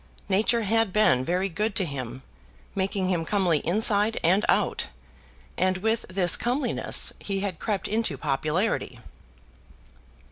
Nature 0.29 0.63
had 0.63 0.91
been 0.91 1.23
very 1.23 1.47
good 1.47 1.75
to 1.75 1.85
him, 1.85 2.23
making 2.73 3.09
him 3.09 3.23
comely 3.23 3.59
inside 3.59 4.19
and 4.23 4.43
out, 4.49 4.87
and 5.59 5.77
with 5.77 6.07
this 6.09 6.35
comeliness 6.35 7.13
he 7.19 7.41
had 7.41 7.59
crept 7.59 7.87
into 7.87 8.17
popularity. 8.17 8.97